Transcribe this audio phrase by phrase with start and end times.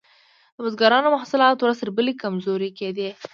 [0.55, 3.11] د بزګرانو محصولات ورځ تر بلې کمزوري کیدل.